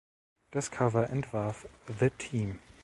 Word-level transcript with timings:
Das 0.49 0.71
Cover 0.71 1.11
entwarf 1.11 1.67
The 1.99 2.09
Team. 2.09 2.57